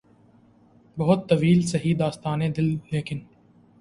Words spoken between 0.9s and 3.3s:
بہت طویل سہی داستانِ دل، لیکن